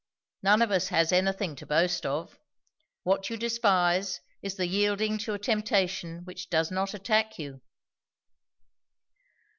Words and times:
None 0.41 0.63
of 0.63 0.71
us 0.71 0.87
has 0.87 1.11
anything 1.11 1.55
to 1.57 1.65
boast 1.67 2.07
of. 2.07 2.39
What 3.03 3.29
you 3.29 3.37
despise, 3.37 4.19
is 4.41 4.55
the 4.55 4.65
yielding 4.65 5.19
to 5.19 5.35
a 5.35 5.37
temptation 5.37 6.25
which 6.25 6.49
does 6.49 6.71
not 6.71 6.95
attack 6.95 7.37
you." 7.37 7.61